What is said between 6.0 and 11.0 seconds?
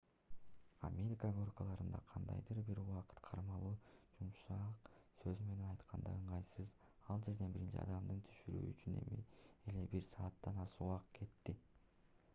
ыңгайсыз ал жерден биринчи адамды түшүрүү үчүн эле бир сааттан ашык